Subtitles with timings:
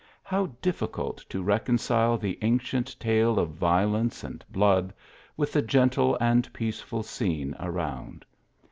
[0.23, 4.91] How difficult to reconcile the ancient tale of violence and blood,
[5.37, 8.25] with the gentle and peaceful scene around.